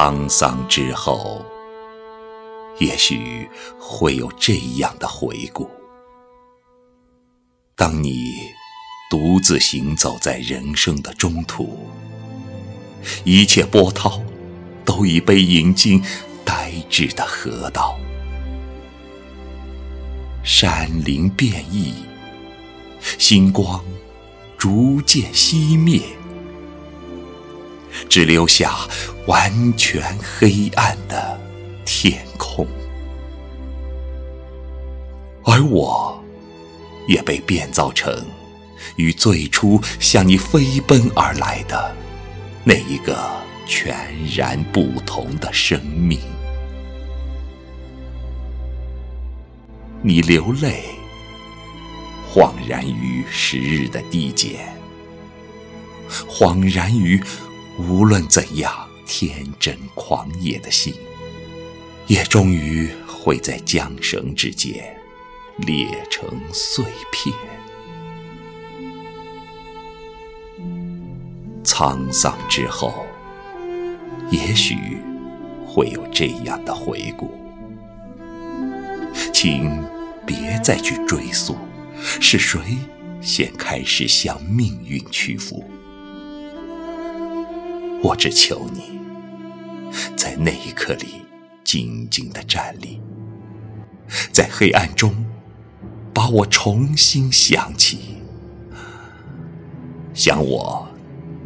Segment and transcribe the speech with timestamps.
[0.00, 1.44] 沧桑之后，
[2.78, 3.50] 也许
[3.80, 5.68] 会有这样的回顾：
[7.74, 8.14] 当你
[9.10, 11.80] 独自行走在人生的中途，
[13.24, 14.22] 一切波涛
[14.84, 16.00] 都已被引进
[16.44, 17.98] 呆滞的河道，
[20.44, 21.92] 山林变异，
[23.18, 23.84] 星光
[24.56, 26.00] 逐渐熄灭。
[28.08, 28.76] 只留下
[29.26, 31.40] 完全黑暗的
[31.84, 32.66] 天空，
[35.44, 36.22] 而我
[37.06, 38.14] 也被变造成
[38.96, 41.94] 与最初向你飞奔而来的
[42.64, 43.16] 那一个
[43.66, 43.94] 全
[44.36, 46.20] 然不同的生命。
[50.02, 50.84] 你流泪，
[52.32, 54.74] 恍然于时日的递减，
[56.28, 57.20] 恍然于。
[57.78, 60.92] 无论怎样天真狂野的心，
[62.08, 65.00] 也终于会在缰绳之间
[65.58, 67.34] 裂成碎片。
[71.64, 73.06] 沧桑之后，
[74.30, 74.76] 也许
[75.64, 77.30] 会有这样的回顾，
[79.32, 79.82] 请
[80.26, 81.56] 别再去追溯，
[82.20, 82.60] 是谁
[83.20, 85.64] 先开始向命运屈服。
[88.02, 89.00] 我只求你，
[90.16, 91.22] 在那一刻里
[91.64, 93.00] 静静的站立，
[94.32, 95.12] 在黑暗中
[96.14, 98.22] 把我重新想起，
[100.14, 100.86] 想我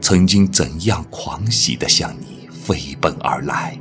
[0.00, 3.78] 曾经怎样狂喜的向你飞奔而来，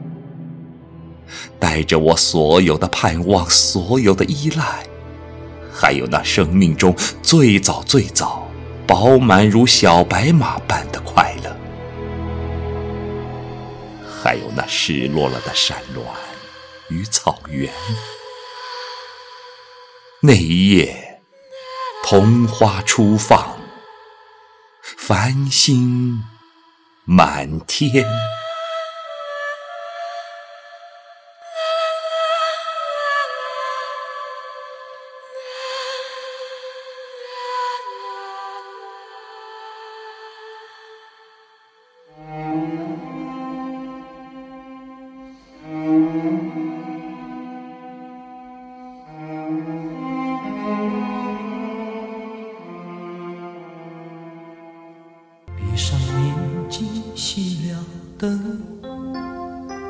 [1.59, 4.85] 带着我所有的盼望，所有的依赖，
[5.73, 8.47] 还有那生命中最早最早
[8.87, 11.57] 饱满如小白马般的快乐。
[14.23, 16.05] 还有那失落了的山峦
[16.89, 17.73] 与草原，
[20.21, 21.21] 那一夜，
[22.03, 23.57] 桐花初放，
[24.83, 26.23] 繁星
[27.05, 28.05] 满天。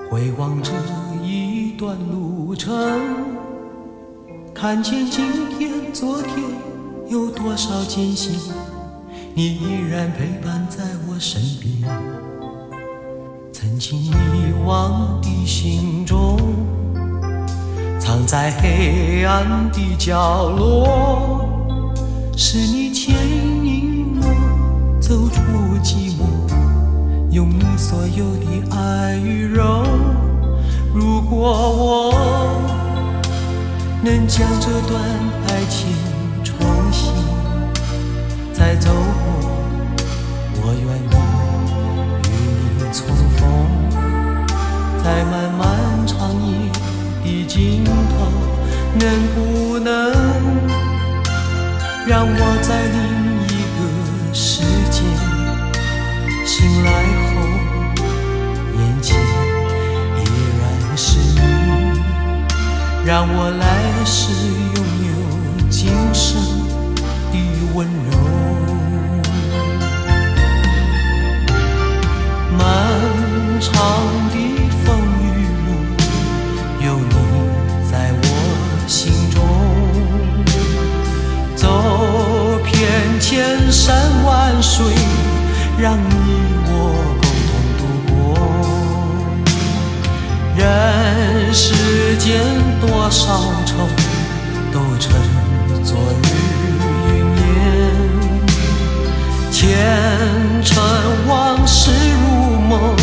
[0.09, 0.71] 回望这
[1.23, 2.71] 一段路程，
[4.53, 5.23] 看见今
[5.57, 6.33] 天、昨天
[7.07, 8.33] 有多少艰辛，
[9.33, 11.89] 你依然陪伴在我身边。
[13.53, 14.11] 曾经遗
[14.65, 16.37] 忘的心中，
[17.99, 21.45] 藏在黑暗的角落，
[22.35, 23.15] 是你牵
[23.63, 25.41] 引我走出
[25.83, 26.40] 寂寞。
[27.31, 29.85] 用你所有的爱与柔，
[30.93, 32.13] 如果我
[34.03, 35.01] 能将这段
[35.47, 35.87] 爱情
[36.43, 36.57] 重
[36.91, 37.13] 新
[38.53, 38.99] 再走过，
[40.57, 41.15] 我愿意
[42.27, 42.29] 与
[42.75, 43.39] 你重逢，
[45.01, 46.69] 在漫漫长夜
[47.23, 47.89] 的尽头，
[48.99, 49.89] 能不能
[52.05, 52.99] 让我在另
[53.47, 53.79] 一个
[54.33, 54.99] 世界
[56.45, 57.20] 醒来？
[63.03, 63.65] 让我来
[64.05, 64.31] 世
[64.75, 65.11] 拥有
[65.69, 66.39] 今生
[67.31, 67.35] 的
[67.73, 68.11] 温柔。
[72.57, 72.59] 漫
[73.59, 73.71] 长
[74.29, 74.35] 的
[74.85, 74.85] 风
[75.19, 75.25] 雨
[75.65, 75.69] 路，
[76.85, 77.11] 有你
[77.91, 78.23] 在我
[78.87, 79.35] 心中。
[81.55, 81.65] 走
[82.63, 82.71] 遍
[83.19, 83.89] 千山
[84.23, 84.85] 万水，
[85.79, 86.03] 让你
[86.67, 86.69] 我
[87.19, 87.81] 共同度
[88.13, 88.13] 过
[90.55, 90.61] 人
[91.51, 91.73] 世
[93.11, 93.27] 多少
[93.65, 93.75] 愁
[94.71, 95.11] 都成
[95.83, 96.25] 昨日
[97.09, 97.43] 云烟，
[99.51, 99.59] 前
[100.63, 100.81] 尘
[101.27, 102.23] 往事如
[102.69, 102.95] 梦，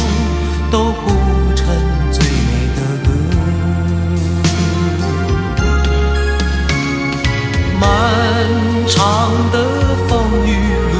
[0.70, 1.12] 都谱
[1.54, 1.66] 成
[2.10, 3.06] 最美的歌。
[7.78, 7.86] 漫
[8.88, 8.96] 长
[9.52, 9.56] 的
[10.08, 10.10] 风
[10.46, 10.56] 雨
[10.90, 10.96] 路，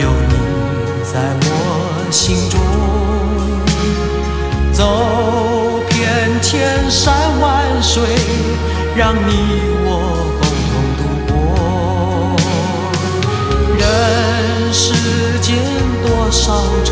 [0.00, 0.32] 有你
[1.02, 1.12] 在
[1.42, 1.44] 我
[2.12, 2.54] 心中，
[4.72, 4.78] 走
[5.88, 5.98] 遍
[6.40, 7.25] 千山。
[7.82, 8.02] 水，
[8.96, 9.88] 让你我
[10.40, 11.00] 共同度
[11.32, 11.34] 过。
[13.78, 13.82] 人
[14.72, 14.84] 世
[15.40, 15.46] 间
[16.02, 16.44] 多少
[16.84, 16.90] 愁，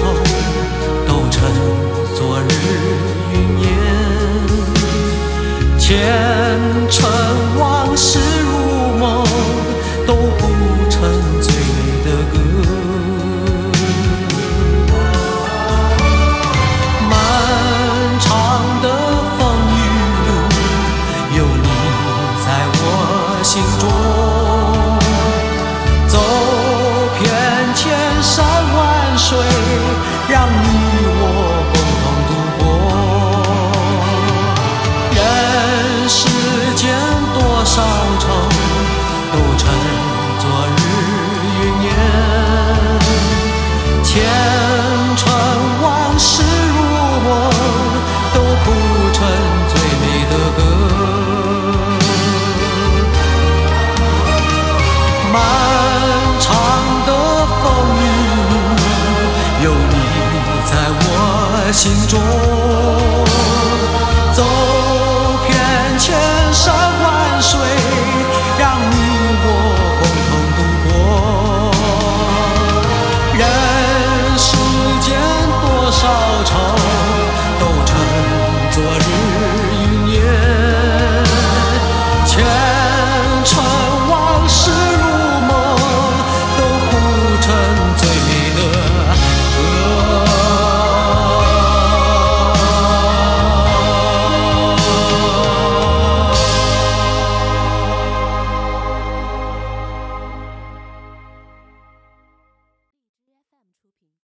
[39.34, 39.68] 都成
[40.38, 40.78] 昨日
[41.60, 41.88] 云烟。
[44.04, 44.63] 前